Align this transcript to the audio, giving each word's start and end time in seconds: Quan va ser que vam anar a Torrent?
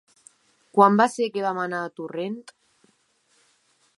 Quan 0.77 0.97
va 1.01 1.07
ser 1.15 1.27
que 1.35 1.43
vam 1.47 1.59
anar 1.65 1.83
a 1.89 1.93
Torrent? 1.99 2.41